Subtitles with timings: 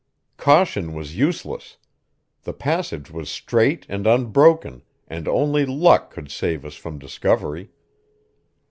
[0.37, 1.77] Caution was useless;
[2.41, 7.69] the passage was straight and unbroken and only luck could save us from discovery.